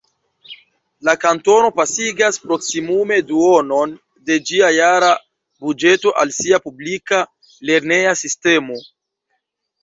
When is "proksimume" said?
2.45-3.19